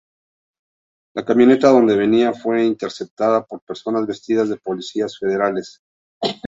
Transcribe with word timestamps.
La 1.13 1.23
camioneta 1.23 1.67
donde 1.69 1.95
venía 1.95 2.33
fue 2.33 2.65
interceptada 2.65 3.45
por 3.45 3.61
personas 3.61 4.07
vestidas 4.07 4.49
de 4.49 4.57
policías 4.57 5.19
federales. 5.19 5.79